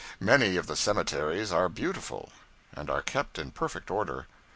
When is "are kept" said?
2.89-3.37